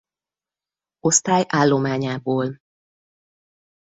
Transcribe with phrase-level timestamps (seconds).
[0.99, 2.59] Osztály állományából.